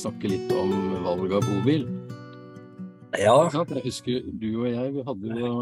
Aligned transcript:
snakke 0.00 0.30
litt 0.32 0.52
om 0.56 0.72
valg 1.04 1.34
av 1.36 1.44
bobil. 1.44 1.84
Ja. 3.18 3.34
Jeg 3.50 3.82
husker 3.84 4.22
du 4.24 4.48
og 4.62 4.66
jeg, 4.70 4.92
vi 4.94 5.04
hadde 5.04 5.38
jo 5.40 5.52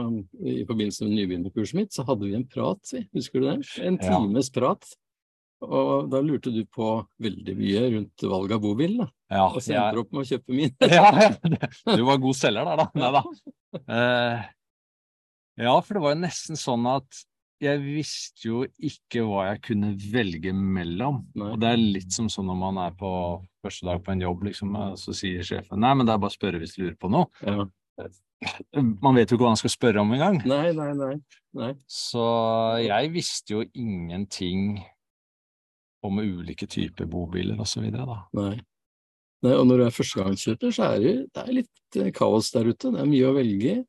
i 0.44 0.62
forbindelse 0.68 1.06
med 1.06 1.14
nybegynnerkurset 1.16 1.78
mitt, 1.78 1.94
så 1.96 2.04
hadde 2.06 2.28
vi 2.28 2.36
en 2.36 2.46
prat, 2.46 2.80
vi. 2.92 3.02
Husker 3.16 3.42
du 3.42 3.48
det? 3.48 3.56
En 3.88 3.98
times 3.98 4.50
prat. 4.54 4.84
Og 5.64 6.06
da 6.12 6.20
lurte 6.22 6.52
du 6.54 6.60
på 6.70 6.90
veldig 7.24 7.54
mye 7.58 7.80
rundt 7.96 8.26
valg 8.30 8.52
av 8.54 8.60
bobil, 8.62 9.00
da. 9.00 9.08
ja, 9.34 9.46
Og 9.48 9.58
så 9.64 9.74
endte 9.74 9.96
du 9.96 10.02
opp 10.04 10.12
med 10.14 10.22
å 10.22 10.28
kjøpe 10.28 10.54
min. 10.54 10.76
ja, 10.98 11.08
ja. 11.24 11.70
Du 11.88 12.04
var 12.06 12.20
god 12.22 12.38
selger 12.38 12.68
der, 12.68 12.84
da. 12.84 12.86
Nei 13.02 13.10
da. 13.16 13.24
Uh, 13.80 14.46
ja, 15.66 15.74
for 15.80 15.98
det 15.98 16.04
var 16.04 16.14
jo 16.14 16.20
nesten 16.22 16.60
sånn 16.60 16.86
at 16.92 17.24
jeg 17.62 17.80
visste 17.82 18.46
jo 18.46 18.62
ikke 18.64 19.24
hva 19.26 19.48
jeg 19.48 19.62
kunne 19.66 19.90
velge 20.12 20.52
mellom. 20.54 21.22
Nei. 21.38 21.50
Og 21.54 21.62
det 21.62 21.72
er 21.72 21.80
litt 21.80 22.14
som 22.14 22.28
sånn 22.32 22.46
når 22.50 22.60
man 22.60 22.80
er 22.84 22.94
på 22.98 23.10
første 23.64 23.88
dag 23.88 24.02
på 24.04 24.14
en 24.14 24.22
jobb, 24.22 24.46
liksom, 24.48 24.76
eh, 24.78 24.94
så 25.00 25.14
sier 25.16 25.46
sjefen 25.46 25.82
nei, 25.82 25.92
men 25.98 26.06
det 26.06 26.14
er 26.14 26.22
bare 26.22 26.32
å 26.32 26.38
spørre 26.38 26.62
hvis 26.62 26.76
du 26.76 26.84
lurer 26.84 26.98
på 27.00 27.10
noe. 27.12 27.26
Ja. 27.42 27.66
Man 29.02 29.16
vet 29.18 29.32
jo 29.32 29.34
ikke 29.34 29.42
hva 29.42 29.50
han 29.50 29.58
skal 29.58 29.72
spørre 29.72 30.02
om 30.04 30.12
engang. 30.14 30.36
Nei, 30.46 30.70
nei, 30.76 30.92
nei. 30.94 31.16
nei. 31.58 31.72
Så 31.90 32.22
jeg 32.84 33.10
visste 33.10 33.56
jo 33.56 33.64
ingenting 33.74 34.78
om 36.06 36.20
ulike 36.22 36.68
typer 36.70 37.08
bobiler 37.10 37.58
videre, 37.58 38.06
da. 38.06 38.20
Nei. 38.38 38.54
Nei, 39.42 39.54
og 39.54 39.66
når 39.66 39.80
du 39.80 39.84
er 39.86 39.94
førstegangskjøper, 39.94 40.74
så 40.74 40.92
er 40.92 41.02
det, 41.02 41.14
det 41.34 41.42
er 41.42 41.56
litt 41.60 41.98
eh, 41.98 42.12
kaos 42.14 42.50
der 42.54 42.70
ute. 42.70 42.90
Det 42.94 43.02
er 43.02 43.10
mye 43.10 43.28
å 43.28 43.34
velge 43.36 43.74
i. 43.74 43.82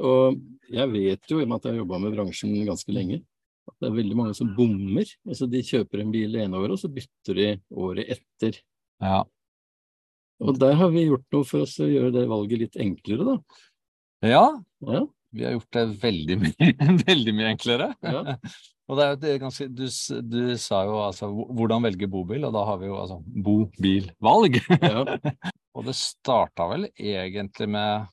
Og 0.00 0.38
jeg 0.70 0.92
vet 0.92 1.30
jo, 1.32 1.40
i 1.40 1.44
og 1.44 1.50
med 1.50 1.60
at 1.60 1.68
jeg 1.68 1.74
har 1.74 1.82
jobba 1.82 2.00
med 2.02 2.16
bransjen 2.16 2.54
ganske 2.68 2.94
lenge, 2.94 3.20
at 3.68 3.76
det 3.82 3.90
er 3.90 3.98
veldig 3.98 4.16
mange 4.18 4.36
som 4.38 4.50
bommer. 4.56 5.12
Altså 5.28 5.48
De 5.50 5.62
kjøper 5.66 6.02
en 6.02 6.14
bil 6.14 6.34
det 6.34 6.46
ene 6.46 6.58
året, 6.58 6.74
og 6.76 6.82
så 6.82 6.90
bytter 6.92 7.38
de 7.38 7.48
året 7.74 8.10
etter. 8.16 8.60
Ja. 9.02 9.22
Og 10.40 10.56
der 10.60 10.76
har 10.80 10.92
vi 10.94 11.06
gjort 11.08 11.26
noe 11.34 11.46
for 11.46 11.66
oss 11.66 11.76
å 11.82 11.88
gjøre 11.90 12.14
det 12.14 12.26
valget 12.30 12.64
litt 12.64 12.78
enklere, 12.80 13.34
da. 13.34 13.62
ja, 14.32 14.44
Ja, 14.88 15.06
vi 15.36 15.44
har 15.46 15.54
gjort 15.54 15.76
det 15.76 15.86
veldig 16.02 16.36
mye, 16.40 16.70
veldig 17.10 17.34
mye 17.36 17.54
enklere. 17.54 17.94
ja, 18.02 18.36
Og 18.90 18.98
det 18.98 19.04
er 19.06 19.36
jo 19.36 19.42
ganske, 19.44 19.68
du, 19.70 19.84
du 20.26 20.40
sa 20.58 20.80
jo 20.82 20.96
altså 20.98 21.28
hvordan 21.30 21.84
velge 21.84 22.08
bobil, 22.10 22.42
og 22.48 22.56
da 22.56 22.64
har 22.66 22.80
vi 22.80 22.88
jo 22.88 22.96
altså 22.98 23.20
bobilvalg. 23.22 24.58
ja. 24.82 25.04
og 25.76 25.84
det 25.86 25.94
starta 25.94 26.66
vel 26.72 26.88
egentlig 26.96 27.68
med 27.70 28.08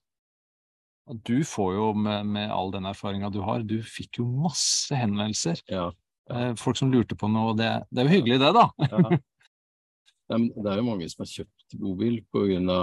at 1.10 1.22
du 1.28 1.38
får 1.48 1.74
jo 1.78 1.86
med, 1.96 2.26
med 2.36 2.52
all 2.52 2.72
den 2.74 2.86
erfaringa 2.90 3.30
du 3.34 3.40
har, 3.46 3.64
du 3.64 3.78
fikk 3.84 4.20
jo 4.22 4.26
masse 4.48 4.96
henvendelser. 4.96 5.62
ja. 5.72 5.90
Eh, 6.28 6.50
folk 6.60 6.76
som 6.76 6.90
lurte 6.92 7.16
på 7.16 7.30
noe, 7.32 7.54
og 7.54 7.58
det, 7.62 7.70
det 7.88 8.02
er 8.02 8.10
jo 8.10 8.16
hyggelig 8.18 8.40
det, 8.42 8.50
da. 8.58 8.66
ja. 8.92 9.00
Nei, 10.34 10.40
det 10.60 10.72
er 10.74 10.82
jo 10.82 10.88
mange 10.90 11.06
som 11.08 11.22
har 11.24 11.30
kjøpt 11.32 11.76
bobil 11.80 12.18
pga. 12.36 12.80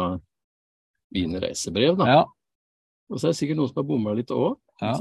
mine 1.12 1.42
reisebrev, 1.44 1.98
da. 2.00 2.06
Ja, 2.08 2.22
Og 3.12 3.20
så 3.20 3.28
er 3.28 3.34
det 3.34 3.38
sikkert 3.42 3.58
noen 3.60 3.68
som 3.68 3.82
har 3.82 3.88
bomma 3.90 4.14
litt 4.16 4.32
òg. 4.32 4.56
Ja. 4.80 4.94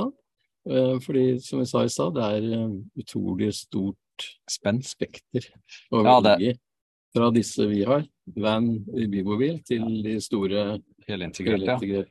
Eh, 0.68 0.98
Fordi, 1.06 1.24
som 1.40 1.62
jeg 1.64 1.72
sa 1.72 1.86
i 1.88 1.94
stad, 1.96 2.18
det 2.20 2.26
er 2.36 2.50
eh, 2.60 2.76
utrolig 3.00 3.54
stort 3.56 4.28
Spenn. 4.52 4.84
spekter 4.84 5.48
å 5.96 6.04
Ja, 6.04 6.20
velge 6.20 6.58
fra 7.16 7.32
disse 7.32 7.64
vi 7.70 7.86
har, 7.88 8.04
van 8.44 8.68
i 8.98 9.08
bymobil, 9.08 9.62
til 9.64 9.88
de 10.04 10.18
store 10.22 10.68
Helintegrert, 11.08 11.64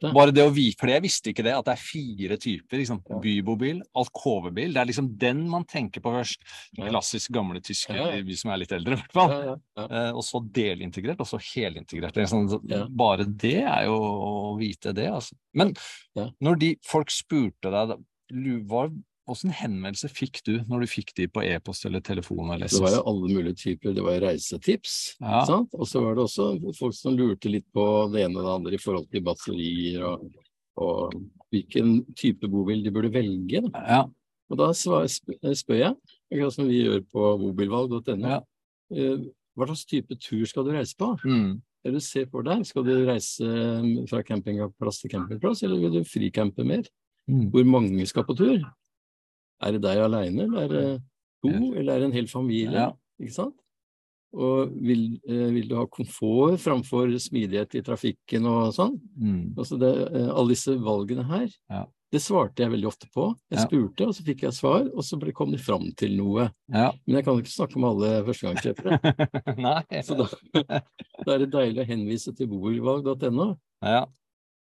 ja. 0.02 0.12
Bare 0.12 0.32
det 0.34 0.44
å 0.44 0.52
vite, 0.54 0.78
for 0.80 0.90
jeg 0.92 1.02
visste 1.04 1.30
ikke 1.32 1.44
det, 1.46 1.54
at 1.56 1.64
det 1.68 1.74
er 1.76 1.82
fire 1.82 2.36
typer. 2.42 2.78
Liksom. 2.82 3.00
Ja. 3.08 3.18
Bybobil, 3.24 3.82
alkovebil. 3.98 4.72
Det 4.74 4.82
er 4.82 4.88
liksom 4.90 5.10
den 5.20 5.44
man 5.50 5.64
tenker 5.68 6.00
på 6.04 6.12
først. 6.14 6.42
Ja. 6.78 6.88
Klassisk 6.90 7.32
gamle 7.32 7.60
tyske, 7.64 7.94
Ja, 7.96 8.10
vi 8.22 8.36
som 8.36 8.50
er 8.52 8.62
litt 8.62 8.72
eldre 8.72 8.96
i 8.98 9.00
hvert 9.02 9.12
fall. 9.16 9.34
Eh, 9.82 10.10
og 10.12 10.22
så 10.26 10.40
delintegrert, 10.52 11.20
og 11.20 11.26
så 11.30 11.40
helintegrert. 11.40 12.16
Ja. 12.68 12.86
Bare 12.88 13.24
det 13.26 13.58
er 13.62 13.86
jo 13.88 13.96
å 13.98 14.58
vite 14.60 14.92
det, 14.94 15.08
altså. 15.10 15.34
Men 15.54 15.74
Ja. 16.16 16.28
når 16.40 16.58
de 16.58 16.76
folk 16.84 17.08
spurte 17.10 17.70
deg, 17.72 17.98
hva, 18.66 18.86
hvordan 19.26 19.52
henvendelse 19.54 20.08
fikk 20.10 20.40
du 20.46 20.52
når 20.68 20.82
du 20.82 20.86
fikk 20.90 21.12
de 21.16 21.26
på 21.30 21.42
e-post 21.46 21.84
eller 21.86 22.00
telefon 22.04 22.50
eller 22.54 22.66
Det 22.68 22.80
var 22.82 22.96
jo 22.96 23.02
alle 23.06 23.28
mulige 23.32 23.54
typer. 23.60 23.94
Det 23.94 24.02
var 24.02 24.18
reisetips. 24.24 25.16
Ja. 25.20 25.44
sant? 25.46 25.68
Og 25.78 25.86
så 25.86 26.02
var 26.02 26.16
det 26.18 26.24
også 26.24 26.48
folk 26.78 26.94
som 26.98 27.14
lurte 27.16 27.48
litt 27.52 27.66
på 27.72 27.84
det 28.12 28.24
ene 28.26 28.40
og 28.40 28.44
det 28.48 28.54
andre 28.56 28.74
i 28.74 28.82
forhold 28.82 29.06
til 29.12 29.22
batterier 29.26 30.02
og, 30.08 30.26
og 30.82 31.14
hvilken 31.54 32.00
type 32.18 32.48
bobil 32.50 32.82
de 32.84 32.90
burde 32.94 33.12
velge. 33.14 33.62
Ja, 33.72 34.02
Og 34.52 34.58
da 34.58 34.72
svar, 34.76 35.06
spør 35.08 35.78
jeg, 35.78 35.94
akkurat 36.32 36.52
som 36.58 36.66
vi 36.68 36.82
gjør 36.82 37.04
på 37.12 37.28
bobilvalg.no, 37.40 38.18
Ja. 38.28 38.40
eh, 38.92 39.22
hva 39.56 39.66
slags 39.68 39.84
type 39.86 40.16
tur 40.20 40.44
skal 40.48 40.64
du 40.66 40.72
reise 40.74 40.96
på? 40.98 41.12
mm, 41.24 41.60
Er 41.84 41.90
du 41.92 42.00
ser 42.00 42.26
for 42.30 42.42
deg, 42.42 42.66
skal 42.66 42.84
du 42.84 42.92
reise 43.08 43.42
mm, 43.44 44.06
fra 44.10 44.20
campingplass 44.22 45.00
til 45.02 45.10
campingplass, 45.10 45.62
eller 45.62 45.80
vil 45.80 45.96
du 46.00 46.04
fricampe 46.08 46.64
mer? 46.64 46.82
mm. 47.28 47.50
Hvor 47.52 47.64
mange 47.64 48.06
skal 48.06 48.24
på 48.24 48.34
tur? 48.36 48.58
Er 49.62 49.76
det 49.76 49.82
deg 49.84 50.02
aleine, 50.02 50.46
eller 50.48 50.62
er 50.64 50.72
det 50.72 50.86
to, 51.42 51.52
eller 51.74 51.94
er 51.94 52.02
det 52.02 52.08
en 52.10 52.16
hel 52.16 52.30
familie? 52.30 52.90
Ikke 53.22 53.36
sant? 53.36 53.56
Og 54.32 54.70
vil, 54.80 55.20
eh, 55.28 55.48
vil 55.52 55.66
du 55.68 55.74
ha 55.76 55.84
komfort 55.92 56.60
framfor 56.62 57.10
smidighet 57.20 57.74
i 57.76 57.82
trafikken 57.84 58.46
og 58.48 58.70
sånn? 58.72 58.94
Mm. 59.20 59.50
Altså 59.60 59.76
det, 59.80 59.90
eh, 60.08 60.30
alle 60.32 60.54
disse 60.54 60.72
valgene 60.80 61.26
her, 61.28 61.50
Ja. 61.68 61.84
det 62.10 62.22
svarte 62.22 62.64
jeg 62.64 62.72
veldig 62.72 62.88
ofte 62.88 63.10
på. 63.12 63.34
Jeg 63.52 63.66
spurte, 63.66 64.06
og 64.08 64.14
så 64.16 64.24
fikk 64.24 64.40
jeg 64.46 64.56
svar, 64.56 64.88
og 64.88 65.04
så 65.04 65.20
kom 65.34 65.52
de 65.52 65.58
fram 65.58 65.92
til 65.94 66.16
noe. 66.16 66.50
Ja. 66.72 66.92
Men 67.06 67.16
jeg 67.16 67.24
kan 67.24 67.36
ikke 67.42 67.52
snakke 67.52 67.76
med 67.76 67.90
alle 67.90 68.24
førstegangskjøpere. 68.24 68.96
Så 70.06 70.16
da, 70.16 70.26
da 71.26 71.34
er 71.34 71.38
det 71.44 71.52
deilig 71.52 71.84
å 71.84 71.88
henvise 71.88 72.34
til 72.34 72.48
bobilvalg.no. 72.48 73.58
Ja. 73.82 74.06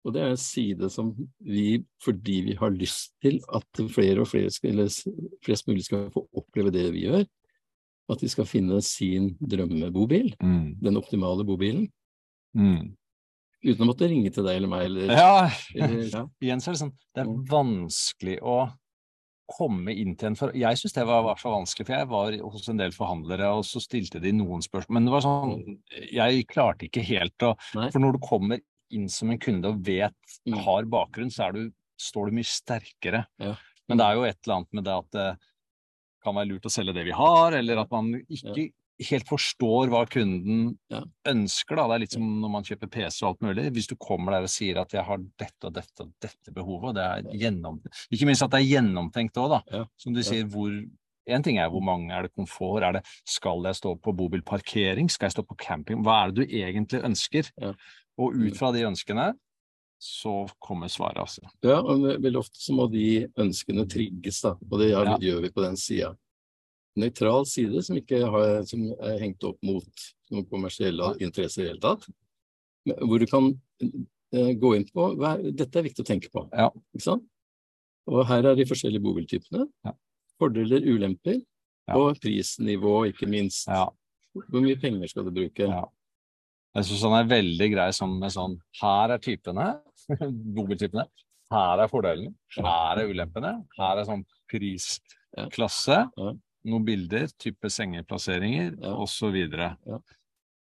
Og 0.05 0.13
det 0.15 0.21
er 0.23 0.31
en 0.33 0.37
side 0.41 0.89
som 0.89 1.11
vi, 1.45 1.83
fordi 2.01 2.39
vi 2.47 2.55
har 2.57 2.71
lyst 2.73 3.11
til 3.21 3.39
at 3.53 3.81
flere 3.93 4.23
og 4.23 4.27
flere, 4.31 4.49
skal, 4.49 4.71
eller 4.73 4.89
flest 5.45 5.67
mulig 5.69 5.83
skal 5.85 6.07
få 6.13 6.23
oppleve 6.41 6.71
det 6.73 6.87
vi 6.95 7.03
gjør, 7.05 7.25
at 8.09 8.19
de 8.19 8.27
skal 8.33 8.45
finne 8.49 8.81
sin 8.83 9.35
drømmebobil, 9.39 10.33
Mm. 10.41 10.79
den 10.81 10.97
optimale 10.97 11.45
bobilen, 11.45 11.87
Mm. 12.55 12.95
uten 13.63 13.85
å 13.85 13.87
måtte 13.93 14.09
ringe 14.09 14.31
til 14.33 14.43
deg 14.43 14.55
eller 14.55 14.67
meg. 14.67 14.85
Eller, 14.85 15.07
Ja. 15.13 15.49
eller, 15.75 16.03
ja. 16.09 16.25
Igjen 16.41 16.59
så 16.59 16.69
er 16.69 16.73
det 16.73 16.81
sånn, 16.81 16.95
det 17.15 17.21
er 17.21 17.29
Mm. 17.29 17.45
vanskelig 17.47 18.39
å 18.41 18.73
komme 19.51 19.91
inn 19.95 20.15
til 20.15 20.27
en 20.27 20.35
for 20.35 20.51
Jeg 20.55 20.77
syns 20.77 20.93
det 20.93 21.05
var, 21.05 21.23
var 21.23 21.35
så 21.35 21.51
vanskelig, 21.51 21.85
for 21.85 21.93
jeg 21.93 22.07
var 22.07 22.49
hos 22.49 22.69
en 22.69 22.77
del 22.77 22.91
forhandlere, 22.91 23.53
og 23.53 23.63
så 23.63 23.79
stilte 23.81 24.19
de 24.21 24.31
noen 24.31 24.61
spørsmål. 24.61 24.89
Men 24.89 25.05
det 25.05 25.11
var 25.11 25.21
sånn, 25.21 25.79
jeg 26.11 26.47
klarte 26.47 26.89
ikke 26.89 27.03
helt 27.03 27.37
å 27.39 27.55
For 27.91 27.99
når 27.99 28.13
du 28.13 28.19
kommer 28.19 28.61
inn 28.93 29.07
som 29.11 29.31
en 29.33 29.39
kunde 29.41 29.69
og 29.71 29.81
vet, 29.85 30.13
Mm. 30.47 30.57
har 30.65 30.83
bakgrunn, 30.89 31.29
så 31.31 31.47
er 31.49 31.51
du, 31.53 31.71
står 31.99 32.29
du 32.29 32.37
mye 32.39 32.47
sterkere. 32.49 33.25
Ja. 33.39 33.55
Men 33.89 33.97
det 33.99 34.05
er 34.07 34.13
jo 34.15 34.23
et 34.23 34.37
eller 34.45 34.55
annet 34.55 34.73
med 34.73 34.83
det 34.87 34.93
at 34.97 35.11
det 35.11 35.25
kan 36.23 36.35
være 36.37 36.47
lurt 36.49 36.65
å 36.69 36.71
selge 36.71 36.93
det 36.95 37.03
vi 37.05 37.11
har, 37.17 37.51
eller 37.57 37.81
at 37.81 37.91
man 37.91 38.13
ikke 38.29 38.71
helt 39.01 39.25
forstår 39.27 39.89
hva 39.89 40.03
kunden 40.05 40.77
Ja. 40.91 41.01
ønsker. 41.25 41.75
Da. 41.75 41.87
Det 41.87 41.93
er 41.95 41.99
litt 42.03 42.11
som 42.13 42.41
når 42.41 42.51
man 42.51 42.63
kjøper 42.63 42.89
PC 42.91 43.23
og 43.23 43.29
alt 43.31 43.41
mulig. 43.41 43.71
Hvis 43.73 43.87
du 43.89 43.95
kommer 43.95 44.31
der 44.35 44.43
og 44.45 44.49
sier 44.53 44.77
at 44.81 44.91
jeg 44.93 45.03
har 45.03 45.17
dette 45.17 45.65
og 45.65 45.73
dette 45.73 46.01
og 46.05 46.11
dette 46.21 46.53
behovet, 46.53 46.89
og 46.89 46.95
det 46.95 47.03
er 47.03 47.37
gjennom... 47.37 47.81
Ikke 48.11 48.25
minst 48.29 48.43
at 48.43 48.51
det 48.51 48.61
er 48.61 48.69
gjennomtenkt 48.81 49.33
òg, 49.41 49.49
da. 49.49 49.61
Ja. 49.79 49.85
Som 49.97 50.13
du 50.13 50.21
sier, 50.21 50.45
hvor 50.45 50.69
en 51.31 51.43
ting 51.43 51.57
er 51.61 51.69
hvor 51.69 51.81
mange 51.85 52.11
er 52.13 52.23
det 52.27 52.33
komfort, 52.35 52.83
er 52.83 52.93
det 52.99 53.03
skal 53.25 53.61
jeg 53.63 53.75
stå 53.77 53.95
på 54.01 54.13
bobilparkering, 54.17 55.09
skal 55.09 55.29
jeg 55.29 55.35
stå 55.37 55.43
på 55.47 55.57
camping, 55.57 56.01
hva 56.05 56.23
er 56.27 56.31
det 56.31 56.35
du 56.47 56.55
egentlig 56.57 57.01
ønsker? 57.05 57.49
Ja. 57.61 57.73
Og 58.19 58.33
ut 58.35 58.57
fra 58.57 58.71
de 58.75 58.83
ønskene, 58.87 59.33
så 60.01 60.49
kommer 60.59 60.87
svaret, 60.89 61.17
altså. 61.21 61.41
Ja, 61.63 61.79
og 61.81 62.01
ve- 62.01 62.17
veldig 62.17 62.39
ofte 62.41 62.57
så 62.57 62.73
må 62.73 62.87
de 62.91 63.27
ønskene 63.37 63.85
trigges, 63.87 64.41
da, 64.41 64.55
og 64.71 64.79
det 64.79 64.89
gjør, 64.91 65.05
Ja. 65.05 65.17
gjør 65.17 65.41
vi 65.41 65.49
på 65.49 65.61
den 65.63 65.75
sida. 65.77 66.15
Nøytral 66.97 67.45
side 67.45 67.81
som 67.83 67.95
ikke 67.95 68.19
har, 68.29 68.63
som 68.65 68.81
er 68.99 69.19
hengt 69.19 69.43
opp 69.43 69.57
mot 69.63 69.85
noen 70.31 70.45
kommersielle 70.49 71.15
interesser 71.21 71.61
i 71.61 71.65
det 71.65 71.71
hele 71.71 71.79
tatt. 71.79 72.09
Hvor 72.99 73.19
du 73.19 73.25
kan 73.27 73.61
eh, 74.33 74.53
gå 74.55 74.75
inn 74.75 74.85
på 74.85 75.15
hva 75.17 75.37
Dette 75.55 75.75
er 75.79 75.83
viktig 75.83 76.03
å 76.03 76.07
tenke 76.07 76.29
på. 76.31 76.49
Ja. 76.51 76.69
Ikke 76.95 77.03
sant? 77.03 77.23
Og 78.07 78.25
her 78.27 78.43
er 78.45 78.55
de 78.55 78.65
forskjellige 78.65 79.01
bobiltypene. 79.03 79.67
Ja. 79.85 79.93
Fordeler, 80.39 80.81
ulemper, 80.81 81.41
Ja. 81.87 81.95
og 81.95 82.17
prisnivå, 82.19 83.05
ikke 83.13 83.27
minst. 83.29 83.67
Ja. 83.67 83.87
Hvor 84.35 84.61
mye 84.61 84.75
penger 84.81 85.07
skal 85.07 85.23
du 85.25 85.31
bruke? 85.31 85.67
Jeg 86.77 86.87
synes 86.87 87.01
han 87.03 87.17
er 87.19 87.27
veldig 87.31 87.67
grei 87.73 87.89
sånn 87.95 88.13
med 88.21 88.31
sånn 88.31 88.53
Her 88.79 89.11
er 89.17 89.21
typene, 89.23 89.65
bobiltypene. 90.55 91.03
Her 91.51 91.83
er 91.83 91.91
fordelene. 91.91 92.31
Her 92.55 93.01
er 93.01 93.09
ulempene. 93.11 93.57
Her 93.75 93.99
er 93.99 94.07
sånn 94.07 94.23
prisklasse. 94.51 95.97
Noen 96.63 96.85
bilder, 96.87 97.27
type 97.41 97.67
sengeplasseringer 97.73 98.77
Ja. 98.79 99.31
videre. 99.33 99.73
Ja. 99.89 99.99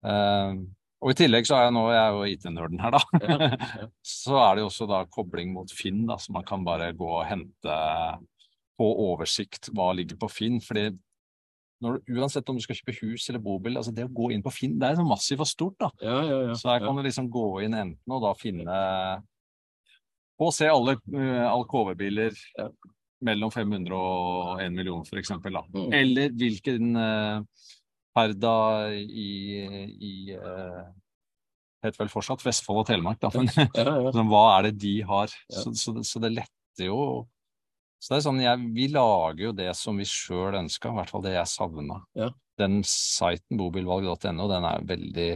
Eh, 0.04 0.58
og 1.04 1.10
i 1.12 1.16
tillegg 1.16 1.46
så 1.48 1.56
er 1.56 1.66
jeg 1.66 1.74
nå, 1.76 1.84
jeg 1.92 2.02
er 2.02 2.12
jo 2.16 2.28
IT-nerden 2.32 2.80
her, 2.80 2.94
da. 2.96 3.88
Så 4.04 4.36
er 4.40 4.54
det 4.56 4.62
jo 4.64 4.68
også 4.70 4.86
da 4.88 5.02
kobling 5.12 5.50
mot 5.52 5.68
Finn, 5.72 6.06
da, 6.08 6.16
så 6.16 6.32
man 6.32 6.44
kan 6.48 6.64
bare 6.64 6.92
gå 6.96 7.08
og 7.18 7.26
hente 7.28 7.74
på 8.80 8.86
oversikt 9.04 9.68
hva 9.76 9.90
ligger 9.96 10.16
på 10.20 10.30
Finn. 10.32 10.60
fordi 10.64 10.86
når 11.84 11.98
du, 12.00 12.14
Uansett 12.18 12.48
om 12.50 12.56
du 12.58 12.62
skal 12.64 12.78
kjøpe 12.78 12.94
hus 13.02 13.28
eller 13.30 13.42
bobil, 13.44 13.76
altså 13.80 13.92
det 13.94 14.06
å 14.08 14.12
gå 14.16 14.30
inn 14.34 14.42
på 14.44 14.52
Finn, 14.54 14.78
det 14.80 14.88
er 14.90 14.98
så 14.98 15.04
massivt 15.06 15.44
og 15.44 15.50
stort, 15.50 15.76
da. 15.84 15.90
Ja, 16.02 16.16
ja, 16.24 16.38
ja. 16.48 16.56
Så 16.58 16.70
her 16.72 16.82
kan 16.84 16.96
du 16.98 17.04
liksom 17.04 17.28
gå 17.32 17.46
inn 17.66 17.76
enten 17.76 18.16
og 18.16 18.24
da 18.24 18.32
finne 18.40 18.78
Og 20.42 20.50
se 20.56 20.66
alle 20.70 20.96
uh, 20.98 21.46
Alcove-biler 21.52 22.34
Ja. 22.58 22.68
mellom 23.24 23.52
500 23.54 23.94
og 23.94 24.60
1 24.64 24.74
million, 24.74 25.04
for 25.06 25.20
eksempel, 25.20 25.54
da. 25.54 25.62
Mm. 25.72 25.92
Eller 26.00 26.34
hvilken 26.34 26.90
uh, 26.98 27.68
Perda 28.14 28.56
i, 28.94 29.28
i 29.94 30.14
uh, 30.36 30.82
heter 31.84 32.02
vel 32.02 32.10
fortsatt 32.12 32.42
Vestfold 32.44 32.82
og 32.82 32.88
Telemark, 32.90 33.20
da. 33.22 33.30
Men 33.36 33.48
ja, 33.54 33.68
ja. 34.08 34.24
hva 34.32 34.42
er 34.58 34.68
det 34.68 34.74
de 34.82 34.96
har? 35.06 35.32
Så, 35.52 35.72
så, 35.78 35.94
det- 35.96 36.06
så 36.10 36.22
det 36.24 36.34
letter 36.40 36.88
jo 36.90 36.98
Så 38.04 38.12
det 38.12 38.18
er 38.18 38.24
sånn, 38.26 38.40
jeg, 38.44 38.64
vi 38.76 38.86
lager 38.92 39.46
jo 39.46 39.50
det 39.56 39.70
som 39.78 39.96
vi 39.96 40.04
sjøl 40.04 40.58
ønska, 40.58 40.90
i 40.92 40.96
hvert 40.98 41.08
fall 41.08 41.22
det 41.24 41.38
jeg 41.38 41.48
savna. 41.48 42.02
Ja. 42.20 42.26
Den 42.60 42.82
siten 42.84 43.56
bobilvalg.no, 43.56 44.48
den 44.50 44.66
er 44.68 44.84
veldig 44.90 45.28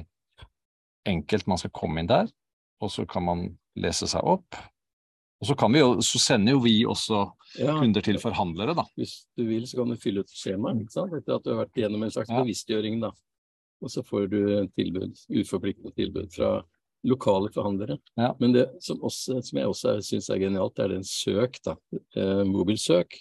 enkelt. 1.09 1.49
Man 1.49 1.61
skal 1.63 1.73
komme 1.73 2.03
inn 2.03 2.11
der, 2.11 2.29
og 2.85 2.93
så 2.93 3.07
kan 3.09 3.25
man 3.25 3.47
lese 3.81 4.11
seg 4.13 4.21
opp. 4.21 4.59
Og 5.41 5.49
så, 5.49 5.57
kan 5.57 5.73
vi 5.73 5.81
jo, 5.81 5.95
så 6.05 6.21
sender 6.21 6.59
jo 6.59 6.61
vi 6.67 6.75
også 6.85 7.23
ja. 7.57 7.73
kunder 7.79 8.05
til 8.05 8.21
forhandlere, 8.21 8.75
da. 8.77 8.85
Hvis 9.01 9.23
du 9.39 9.47
vil, 9.49 9.65
så 9.71 9.81
kan 9.81 9.95
du 9.95 10.01
fylle 10.03 10.27
ut 10.27 10.35
skjemaet 10.35 10.83
ikke 10.83 10.97
sant? 10.99 11.15
etter 11.15 11.39
at 11.39 11.47
du 11.47 11.55
har 11.55 11.63
vært 11.63 11.81
gjennom 11.81 12.05
en 12.05 12.13
slags 12.13 12.29
Ja. 12.35 12.43
bevisstgjøring. 12.43 13.01
da. 13.07 13.15
Og 13.81 13.95
så 13.95 14.05
får 14.05 14.29
du 14.29 14.41
tilbud, 14.77 15.15
uforpliktende 15.41 15.95
tilbud 15.97 16.35
fra 16.37 16.59
lokale 17.07 17.51
forhandlere. 17.55 17.99
Ja. 18.17 18.35
Men 18.41 18.53
det 18.53 18.67
som, 18.83 18.99
også, 19.07 19.43
som 19.45 19.59
jeg 19.59 19.67
også 19.71 19.97
syns 20.03 20.29
er 20.31 20.39
genialt, 20.43 20.75
det 20.77 20.85
er 20.85 20.95
den 20.97 21.05
søk, 21.07 21.59
da. 21.65 21.77
Eh, 22.17 22.43
mobilsøk, 22.45 23.15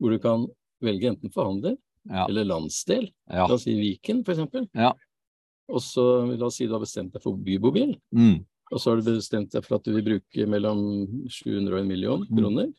hvor 0.00 0.10
du 0.10 0.18
kan 0.18 0.46
velge 0.82 1.08
enten 1.12 1.30
forhandler 1.32 1.76
Ja. 2.08 2.26
eller 2.28 2.44
landsdel. 2.44 3.10
Ja. 3.30 3.46
La 3.46 3.54
oss 3.54 3.64
si 3.64 3.74
Viken, 3.74 4.22
eksempel. 4.24 4.68
Ja. 4.74 4.92
Og 5.68 5.80
så 5.82 6.26
la 6.38 6.46
oss 6.46 6.56
si 6.56 6.66
du 6.66 6.72
har 6.72 6.80
bestemt 6.80 7.12
deg 7.12 7.22
for 7.22 7.36
bybobil. 7.36 7.96
Mm. 8.14 8.44
Og 8.72 8.78
så 8.80 8.90
har 8.92 9.00
du 9.00 9.10
bestemt 9.16 9.50
deg 9.52 9.64
for 9.64 9.76
at 9.76 9.84
du 9.84 9.92
vil 9.94 10.04
bruke 10.04 10.46
mellom 10.48 11.06
700 11.28 11.72
og 11.74 11.80
1 11.80 11.86
million 11.88 12.26
Mm. 12.28 12.36
kroner. 12.38 12.72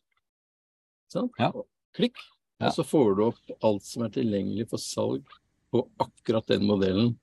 Sant? 1.11 1.31
Ja. 1.39 1.51
Klikk, 1.95 2.17
og 2.61 2.71
så 2.73 2.83
får 2.85 3.15
du 3.17 3.23
opp 3.27 3.51
alt 3.63 3.83
som 3.83 4.03
er 4.03 4.09
tilgjengelig 4.09 4.67
for 4.69 4.77
salg 4.81 5.23
på 5.73 5.83
akkurat 5.99 6.45
den 6.47 6.65
modellen 6.67 7.15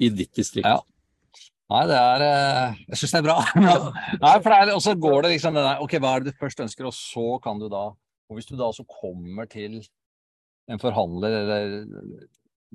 i 0.00 0.08
ditt 0.08 0.32
distrikt. 0.34 0.66
Nei, 1.72 1.82
det 1.90 1.96
er 1.98 2.22
eh, 2.22 2.76
Jeg 2.92 3.00
syns 3.00 3.14
det 3.16 3.20
er 3.20 3.26
bra. 3.26 3.36
Nei, 4.22 4.34
for 4.38 4.52
det 4.52 4.58
er, 4.58 4.72
Og 4.76 4.82
så 4.84 4.94
går 4.94 5.26
det 5.26 5.32
liksom 5.34 5.56
den 5.56 5.66
der 5.66 5.82
Ok, 5.82 5.96
hva 6.02 6.12
er 6.14 6.22
det 6.22 6.34
du 6.34 6.40
først 6.40 6.62
ønsker, 6.62 6.86
og 6.86 6.94
så 6.94 7.26
kan 7.42 7.58
du 7.58 7.66
da 7.72 7.88
Og 7.90 8.38
hvis 8.38 8.46
du 8.46 8.54
da 8.54 8.68
også 8.68 8.86
kommer 8.86 9.48
til 9.50 9.80
en 10.70 10.80
forhandler 10.82 11.34
eller 11.42 11.74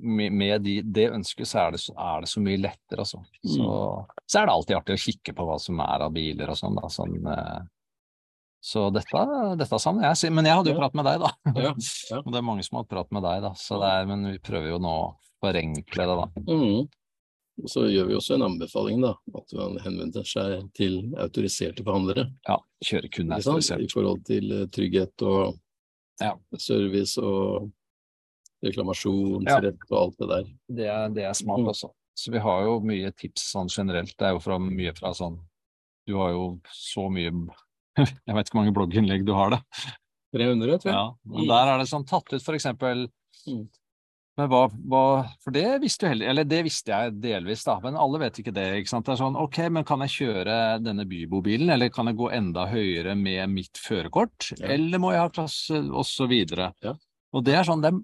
med, 0.00 0.32
med 0.32 0.62
de, 0.64 0.78
det 0.82 1.10
ønsket, 1.12 1.44
så 1.48 1.58
er 1.66 1.74
det, 1.74 1.82
er 1.92 2.22
det 2.24 2.30
så 2.30 2.40
mye 2.40 2.60
lettere, 2.62 3.04
altså. 3.04 3.20
Så, 3.44 3.66
så 4.24 4.40
er 4.40 4.48
det 4.48 4.54
alltid 4.54 4.78
artig 4.78 4.96
å 4.96 5.02
kikke 5.02 5.34
på 5.36 5.44
hva 5.46 5.58
som 5.60 5.82
er 5.84 6.06
av 6.06 6.14
biler 6.14 6.48
og 6.48 6.56
sånn, 6.58 6.78
da. 6.80 6.88
Sånn, 6.90 7.18
eh, 7.28 7.60
så 8.64 8.86
dette, 8.94 9.22
dette 9.60 9.80
savner 9.82 10.08
jeg. 10.08 10.32
Men 10.32 10.48
jeg 10.48 10.58
hadde 10.58 10.72
jo 10.72 10.78
prat 10.78 10.96
med 10.96 11.08
deg, 11.10 11.20
da. 11.22 11.30
Ja, 11.52 11.74
ja. 11.74 12.20
Og 12.24 12.32
det 12.32 12.40
er 12.40 12.48
mange 12.48 12.64
som 12.64 12.78
har 12.78 12.86
hatt 12.86 12.92
prat 12.94 13.12
med 13.14 13.26
deg, 13.26 13.44
da. 13.44 13.52
Så 13.58 13.78
det 13.82 13.92
er, 13.98 14.08
men 14.08 14.24
vi 14.30 14.40
prøver 14.48 14.72
jo 14.72 14.80
nå 14.82 14.96
å 15.02 15.06
forenkle 15.44 16.08
det, 16.08 16.18
da. 16.24 16.26
Mhm. 16.48 16.82
Og 17.60 17.68
så 17.68 17.82
gjør 17.92 18.06
vi 18.08 18.14
også 18.16 18.34
en 18.38 18.46
anbefaling, 18.46 19.02
da, 19.04 19.10
at 19.36 19.52
man 19.58 19.76
henvender 19.84 20.24
seg 20.26 20.70
til 20.74 21.12
autoriserte 21.20 21.84
forhandlere. 21.84 22.30
Ja, 22.48 22.56
kjøre 22.84 23.10
kun 23.12 23.34
autorisert. 23.36 23.82
I 23.84 23.90
forhold 23.92 24.22
til 24.24 24.52
eh, 24.62 24.66
trygghet 24.72 25.22
og 25.28 25.58
Ja. 26.22 26.32
service 26.56 27.18
og 27.20 27.70
reklamasjonsrett 28.62 29.84
og 29.90 29.98
alt 29.98 30.18
det 30.22 30.28
der. 30.30 30.44
Det 30.78 30.86
er, 30.88 31.08
det 31.12 31.24
er 31.28 31.32
smart 31.34 31.60
Mm. 31.60 31.68
også. 31.72 31.90
Så 32.14 32.30
vi 32.32 32.38
har 32.38 32.62
jo 32.64 32.80
mye 32.80 33.10
tips 33.16 33.52
sånn 33.54 33.68
generelt. 33.72 34.14
Det 34.18 34.26
er 34.28 34.32
jo 34.36 34.40
fra, 34.40 34.58
mye 34.58 34.92
fra 34.96 35.12
sånn 35.16 35.38
Du 36.06 36.16
har 36.18 36.30
jo 36.32 36.60
så 36.72 37.08
mye 37.10 37.30
Jeg 37.96 38.34
vet 38.34 38.46
ikke 38.48 38.56
hvor 38.56 38.62
mange 38.64 38.74
blogginnlegg 38.74 39.24
du 39.26 39.32
har, 39.34 39.50
da. 39.50 39.60
300, 40.34 40.78
tror 40.80 40.90
jeg. 40.90 40.96
Ja, 40.96 41.14
men 41.24 41.46
der 41.48 41.68
er 41.74 41.78
det 41.78 41.88
sånn 41.88 42.06
tatt 42.08 42.32
ut 42.32 42.42
for 42.42 42.54
eksempel 42.54 43.08
Mm. 43.48 43.68
Men 44.42 44.50
hva, 44.50 44.62
hva 44.90 45.02
For 45.44 45.54
det 45.54 45.66
visste 45.84 46.06
jo 46.06 46.12
heller 46.12 46.30
Eller 46.32 46.46
det 46.48 46.62
visste 46.66 46.90
jeg 46.90 47.14
delvis, 47.22 47.62
da, 47.66 47.76
men 47.84 47.98
alle 48.00 48.18
vet 48.24 48.40
ikke 48.42 48.54
det. 48.54 48.66
ikke 48.80 48.90
sant? 48.90 49.06
Det 49.06 49.14
er 49.14 49.20
sånn 49.20 49.38
OK, 49.38 49.58
men 49.70 49.86
kan 49.86 50.02
jeg 50.02 50.14
kjøre 50.16 50.56
denne 50.82 51.06
bybobilen, 51.08 51.70
eller 51.74 51.92
kan 51.94 52.10
jeg 52.10 52.18
gå 52.18 52.30
enda 52.34 52.66
høyere 52.70 53.14
med 53.18 53.52
mitt 53.52 53.78
førerkort? 53.78 54.50
Ja. 54.56 54.72
Eller 54.74 55.02
må 55.02 55.12
jeg 55.14 55.22
ha 55.22 55.30
klasse, 55.32 55.78
og 55.78 56.06
så 56.08 56.26
videre. 56.30 56.72
Ja. 56.82 56.96
Og 57.32 57.46
det 57.46 57.54
er 57.60 57.68
sånn 57.68 57.84
det 57.84 57.92
er, 57.92 58.02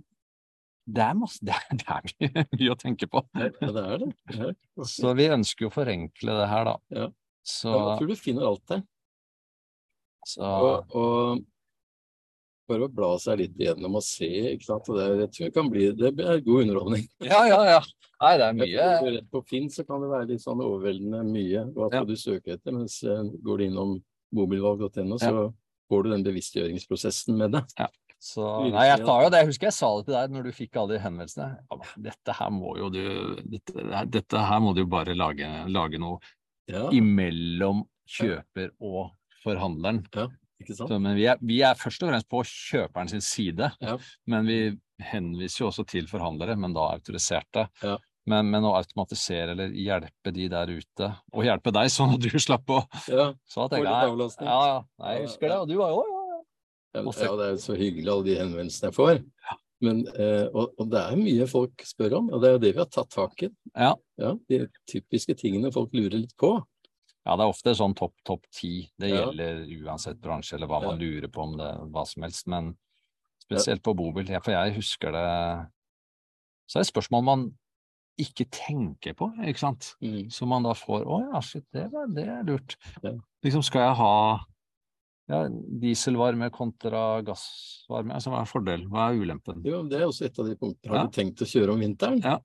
det 0.89 1.05
er, 1.05 1.19
masse, 1.19 1.43
det 1.49 1.59
er, 1.59 1.81
det 1.83 2.31
er 2.31 2.49
mye, 2.53 2.71
å 2.73 2.79
tenke 2.79 3.11
på. 3.11 3.25
Ja, 3.35 3.51
det 3.65 3.85
er 3.85 4.05
det. 4.05 4.13
det. 4.39 4.55
Så 4.95 5.15
vi 5.19 5.31
ønsker 5.35 5.67
jo 5.67 5.73
å 5.73 5.75
forenkle 5.75 6.39
det 6.39 6.49
her, 6.53 6.71
da. 6.71 6.79
Ja. 7.03 7.11
Så, 7.49 7.73
jeg 7.73 8.01
tror 8.01 8.13
du 8.13 8.19
finner 8.21 8.51
alt 8.53 8.65
der. 8.71 8.83
så 10.29 10.49
Og, 10.69 10.99
og 11.01 11.47
bare 12.69 12.87
å 12.87 12.91
bla 12.93 13.11
seg 13.23 13.39
litt 13.43 13.57
igjennom 13.59 13.97
og 13.99 14.05
se, 14.05 14.29
ikke 14.55 14.69
sant. 14.69 14.89
Og 14.93 14.99
det, 14.99 15.07
jeg 15.25 15.31
tror 15.35 15.47
det 15.49 15.55
kan 15.57 15.71
bli 15.73 15.87
Det 15.99 16.11
er 16.13 16.43
god 16.47 16.63
underholdning. 16.67 17.07
Ja, 17.33 17.41
ja, 17.49 17.61
ja. 17.77 17.81
Nei, 18.19 18.33
det 18.41 18.47
er 18.49 18.57
mye 18.59 18.87
går 19.05 19.13
rett 19.15 19.29
på 19.31 19.43
Finn, 19.47 19.69
så 19.71 19.85
kan 19.87 20.03
det 20.03 20.09
være 20.11 20.27
litt 20.33 20.43
sånn 20.43 20.61
overveldende 20.65 21.21
mye 21.29 21.65
hva 21.77 21.87
skal 21.91 22.01
Ja. 22.03 22.09
du 22.09 22.17
søke 22.19 22.57
etter. 22.57 22.75
Mens 22.75 22.99
eh, 23.07 23.23
går 23.47 23.59
du 23.63 23.65
innom 23.69 23.93
mobilvalg.no, 24.35 25.19
så 25.23 25.49
får 25.89 26.05
du 26.05 26.11
den 26.13 26.25
bevisstgjøringsprosessen 26.27 27.39
med 27.39 27.55
det. 27.57 27.63
Så, 28.19 28.43
nei, 28.75 28.89
jeg 28.89 29.05
tar 29.07 29.23
jo 29.23 29.29
det, 29.31 29.39
jeg 29.45 29.49
husker 29.53 29.69
jeg 29.69 29.77
sa 29.77 29.89
det 30.01 30.09
til 30.09 30.17
deg 30.17 30.33
når 30.35 30.49
du 30.49 30.53
fikk 30.57 30.77
alle 30.81 30.97
de 30.97 31.03
henvendelsene. 31.05 31.47
Ja, 31.71 31.77
dette 32.09 32.35
her 32.35 32.51
må 32.51 32.73
jo 32.81 32.89
du 32.91 32.99
Dette, 33.47 33.85
dette 34.11 34.43
her 34.49 34.59
må 34.65 34.73
du 34.75 34.83
bare 34.91 35.15
lage, 35.15 35.47
lage 35.71 36.01
noe 36.03 36.19
Ja, 36.69 36.89
imellom 36.91 37.85
kjøper 38.11 38.73
og 38.83 39.13
forhandleren. 39.45 40.03
sant? 40.11 40.35
Så, 40.67 40.89
men 40.99 41.15
vi 41.17 41.27
er, 41.31 41.39
vi 41.41 41.61
er 41.63 41.79
først 41.79 42.03
og 42.03 42.11
fremst 42.11 42.29
på 42.29 42.43
kjøperen 42.51 43.09
sin 43.13 43.23
side, 43.23 43.71
Ja. 43.81 43.97
men 44.27 44.47
vi 44.49 44.59
henviser 44.99 45.63
jo 45.63 45.69
også 45.71 45.85
til 45.87 46.09
forhandlere, 46.11 46.57
men 46.59 46.75
da 46.75 46.89
autoriserte. 46.97 47.69
Ja. 47.85 47.97
Men, 48.29 48.51
men 48.53 48.67
å 48.69 48.75
automatisere 48.77 49.55
eller 49.55 49.71
hjelpe 49.73 50.33
de 50.37 50.49
der 50.53 50.69
ute, 50.69 51.07
og 51.33 51.47
hjelpe 51.47 51.73
deg 51.73 51.89
sånn 51.95 52.17
at 52.19 52.21
du 52.21 52.29
slapp 52.43 52.69
å 52.75 52.83
Ja, 53.09 53.31
Så 53.49 53.69
tenker 53.73 53.87
jeg. 53.89 54.31
Ja, 54.43 54.59
ja. 54.75 54.83
Nei, 55.01 55.15
jeg 55.17 55.29
husker 55.31 55.49
det, 55.49 55.61
og 55.63 55.71
du 55.71 55.77
var 55.81 55.95
jo 55.95 56.03
ja, 56.97 57.03
det 57.39 57.47
er 57.53 57.57
så 57.63 57.75
hyggelig 57.79 58.11
alle 58.11 58.25
de 58.27 58.37
henvendelsene 58.41 58.89
jeg 58.89 58.97
får. 58.97 59.19
Men, 59.85 60.01
eh, 60.19 60.49
og, 60.51 60.73
og 60.81 60.89
det 60.91 60.99
er 61.05 61.19
mye 61.21 61.47
folk 61.47 61.85
spør 61.87 62.17
om, 62.19 62.31
og 62.35 62.41
det 62.43 62.49
er 62.49 62.55
jo 62.57 62.61
det 62.65 62.71
vi 62.75 62.81
har 62.83 62.89
tatt 62.91 63.11
tak 63.15 63.45
i. 63.47 63.51
Ja. 63.77 63.93
Ja, 64.19 64.33
de 64.51 64.59
typiske 64.91 65.37
tingene 65.39 65.71
folk 65.75 65.93
lurer 65.95 66.17
litt 66.19 66.35
på. 66.41 66.57
Ja, 67.27 67.37
det 67.37 67.45
er 67.45 67.53
ofte 67.53 67.75
sånn 67.77 67.97
topp 67.99 68.15
topp 68.25 68.47
ti. 68.55 68.91
Det 68.99 69.11
Ja. 69.11 69.27
gjelder 69.27 69.65
uansett 69.85 70.21
bransje 70.21 70.55
eller 70.57 70.67
hva 70.71 70.83
man 70.83 70.99
lurer 70.99 71.29
på 71.29 71.43
om 71.43 71.57
det 71.59 71.71
hva 71.93 72.07
som 72.07 72.23
helst. 72.23 72.47
Men 72.47 72.77
spesielt 73.43 73.83
på 73.83 73.95
bobil, 73.97 74.27
for 74.43 74.53
jeg 74.53 74.75
husker 74.77 75.13
det 75.13 75.69
Så 76.69 76.77
er 76.79 76.85
det 76.85 76.93
spørsmål 76.93 77.25
man 77.25 77.59
ikke 78.21 78.45
tenker 78.51 79.15
på, 79.15 79.31
ikke 79.47 79.59
sant. 79.63 79.95
Mm. 80.03 80.29
Så 80.29 80.47
man 80.47 80.63
da 80.63 80.75
får 80.75 81.07
Å 81.07 81.33
ja, 81.33 81.41
shit, 81.41 81.65
det, 81.73 81.91
var, 81.93 82.07
det 82.13 82.27
er 82.29 82.43
lurt. 82.45 82.77
Ja. 83.03 83.13
Liksom 83.45 83.63
skal 83.65 83.87
jeg 83.87 83.97
ha 83.97 84.41
ja, 85.29 85.49
dieselvarme 85.49 86.51
kontra 86.51 87.23
gassvarme? 87.23 88.15
Altså, 88.17 88.33
hva 88.33 88.43
er 88.43 88.51
fordelen? 88.51 88.89
Hva 88.93 89.11
er 89.11 89.21
ulempen? 89.23 89.63
Jo, 89.65 89.83
det 89.89 90.01
er 90.01 90.07
også 90.09 90.27
et 90.27 90.39
av 90.39 90.49
de 90.49 90.57
punktene. 90.57 90.93
Har 90.95 91.09
du 91.09 91.13
tenkt 91.15 91.41
å 91.45 91.49
kjøre 91.49 91.75
om 91.77 91.81
vinteren? 91.85 92.21
Ja. 92.25 92.39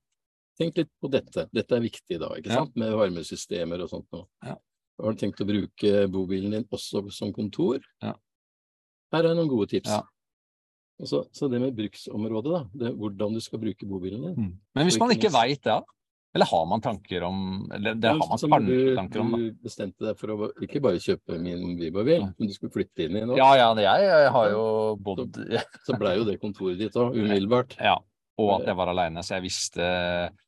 Tenk 0.60 0.78
litt 0.78 0.90
på 1.02 1.10
dette. 1.10 1.48
Dette 1.54 1.76
er 1.78 1.82
viktig 1.82 2.20
da, 2.22 2.30
ikke 2.38 2.52
Ja. 2.52 2.60
sant? 2.62 2.76
Med 2.78 2.94
varmesystemer 2.94 3.82
og 3.82 3.90
sånt 3.90 4.08
nå. 4.14 4.26
Ja. 4.46 4.56
Har 5.02 5.12
du 5.16 5.18
tenkt 5.18 5.42
å 5.42 5.48
bruke 5.50 6.08
bobilen 6.14 6.52
din 6.54 6.66
også 6.70 7.02
som 7.12 7.32
kontor? 7.34 7.80
Ja. 8.02 8.14
Her 9.14 9.26
er 9.32 9.36
noen 9.36 9.50
gode 9.50 9.70
tips. 9.70 9.90
Ja. 9.90 10.04
Så, 11.04 11.24
så 11.34 11.50
det 11.50 11.60
med 11.60 11.74
bruksområdet, 11.76 12.52
da. 12.54 12.62
Det, 12.78 12.94
hvordan 13.00 13.34
du 13.34 13.42
skal 13.42 13.60
bruke 13.60 13.88
bobilen 13.90 14.22
din. 14.28 14.36
Mm. 14.38 14.54
Men 14.76 14.86
hvis 14.86 14.96
ikke 14.96 15.08
man 15.08 15.16
ikke 15.16 15.28
ikke 15.28 15.34
veit 15.40 15.64
det, 15.66 15.80
eller 16.34 16.46
har 16.50 16.66
man 16.66 16.82
tanker 16.82 17.22
om 17.28 17.68
Eller 17.72 17.94
det 17.94 18.10
har 18.10 18.18
man 18.18 18.40
Som 18.42 18.50
kanskje 18.50 18.66
du, 18.74 18.96
tanker 18.98 19.22
om, 19.22 19.32
da. 19.32 19.38
du 19.38 19.52
bestemte 19.62 20.02
deg 20.08 20.18
for 20.18 20.32
å 20.34 20.48
ikke 20.66 20.80
bare 20.82 20.98
kjøpe 20.98 21.38
min 21.40 21.78
Ja. 21.78 22.32
men 22.40 22.48
du 22.50 22.54
skulle 22.56 22.74
flytte 22.74 23.06
inn 23.06 23.18
i 23.18 23.22
nå. 23.22 23.36
Ja, 23.38 23.54
ja, 23.56 23.68
jeg, 23.76 24.02
jeg 24.08 24.32
har 24.34 24.50
jo 24.50 24.96
bodd 24.98 25.30
Så 25.86 25.94
blei 26.00 26.16
jo 26.18 26.24
det 26.26 26.40
kontoret 26.42 26.80
ditt 26.80 26.94
òg, 26.98 27.14
umiddelbart. 27.22 27.76
Ja, 27.78 28.00
og 28.42 28.50
at 28.56 28.68
jeg 28.70 28.78
var 28.80 28.90
aleine, 28.94 29.22
så 29.24 29.38
jeg 29.38 29.48
visste 29.50 29.90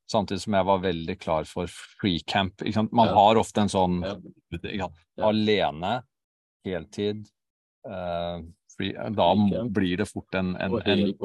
Samtidig 0.05 0.43
som 0.43 0.53
jeg 0.53 0.65
var 0.67 0.81
veldig 0.83 1.13
klar 1.17 1.47
for 1.49 1.65
free 1.65 2.19
camp. 2.29 2.61
Ikke 2.61 2.75
sant? 2.75 2.91
Man 2.93 3.09
har 3.09 3.39
ofte 3.41 3.63
en 3.63 3.71
sånn 3.73 3.95
alene, 5.17 5.93
heltid 6.65 7.23
uh, 7.89 8.37
free, 8.75 8.93
Da 9.17 9.29
blir 9.73 9.97
det 10.03 10.05
fort 10.11 10.37
en, 10.37 10.53
en, 10.61 10.77
en 10.77 11.15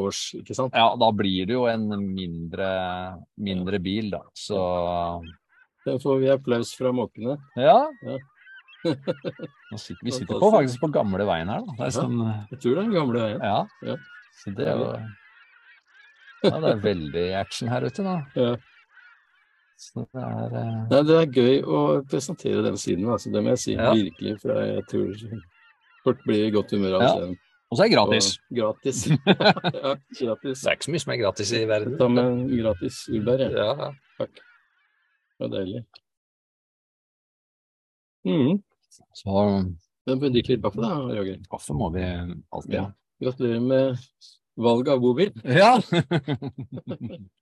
sant. 0.48 0.72
Ja, 0.72 0.94
da 0.96 1.10
blir 1.12 1.50
det 1.50 1.58
jo 1.58 1.66
en 1.68 1.90
mindre, 1.92 2.70
mindre 3.36 3.82
bil, 3.84 4.08
da. 4.16 4.22
Så 4.32 4.64
Der 5.84 6.00
får 6.00 6.20
vi 6.24 6.32
applaus 6.32 6.72
fra 6.78 6.92
måkene. 6.96 7.36
ja. 7.60 7.82
Ja. 8.06 8.18
Sitter, 9.76 10.00
vi 10.06 10.12
sitter 10.16 10.40
på 10.40 10.48
faktisk 10.54 10.80
på 10.80 10.88
gamle 10.88 11.26
veien 11.28 11.50
her, 11.52 11.66
da. 11.68 11.90
Sånn, 11.92 12.16
Jeg 12.48 12.62
tror 12.62 12.78
det 12.78 12.78
er 12.78 12.86
den 12.86 12.96
gamle 12.96 13.26
veien. 13.26 13.42
ja. 13.44 13.58
Ja. 13.84 13.96
Så 14.40 14.54
det 14.56 14.70
er 14.72 14.78
jo 14.80 14.86
Ja, 16.44 16.56
det 16.62 16.70
er 16.72 16.82
veldig 16.84 17.24
action 17.40 17.68
her 17.68 17.84
ute 17.84 18.04
da. 18.06 18.16
Ja. 18.38 18.50
Så 19.80 20.04
det 20.12 20.22
er 20.22 20.54
uh... 20.54 20.80
Nei, 20.90 21.00
det 21.08 21.16
er 21.18 21.30
gøy 21.36 21.60
å 21.64 21.80
presentere 22.08 22.64
den 22.66 22.76
siden, 22.80 23.06
altså. 23.12 23.32
det 23.32 23.42
må 23.44 23.54
jeg 23.54 23.62
si. 23.64 23.76
Ja. 23.76 23.92
Virkelig. 23.96 24.34
For 24.42 24.60
jeg 24.60 24.84
tror 24.90 25.22
folk 26.04 26.26
blir 26.26 26.46
i 26.46 26.52
godt 26.54 26.74
humør 26.76 26.98
av 27.00 27.06
Ja. 27.06 27.14
den. 27.26 27.38
Og 27.70 27.78
så 27.78 27.84
er 27.84 27.88
det 27.88 27.94
gratis. 27.94 28.28
Og 28.50 28.56
gratis. 28.58 29.00
ja, 29.84 29.92
gratis. 30.18 30.62
Det 30.64 30.70
er 30.72 30.76
ikke 30.76 30.86
så 30.88 30.92
mye 30.96 31.02
som 31.04 31.12
er 31.14 31.18
gratis 31.20 31.52
i 31.54 31.60
verden. 31.70 31.98
Ta 32.00 32.08
med 32.10 32.24
en 32.24 32.40
gratis 32.50 32.96
jordbær, 33.12 33.44
jeg. 33.44 33.52
Ja. 33.54 33.90
Takk. 34.18 34.40
Det 34.40 35.44
var 35.44 35.52
deilig. 35.54 35.84
Mm. 38.26 38.58
Så 39.16 39.44
Men 40.06 40.18
drikk 40.18 40.24
vi 40.24 40.32
drikke 40.34 40.52
litt 40.56 40.64
kaffe 40.66 40.82
da, 40.82 40.90
Roger? 41.14 41.38
kaffe 41.52 41.76
må 41.78 41.92
vi 41.94 42.02
alltid 42.04 42.76
ha. 42.80 42.88
Gratulerer 43.22 43.62
med 43.64 44.02
valg 44.62 44.88
av 44.88 45.00
bobil. 45.00 45.32
Ja. 45.44 45.80